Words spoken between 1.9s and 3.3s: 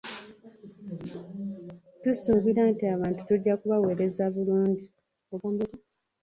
Tusuubira nti abantu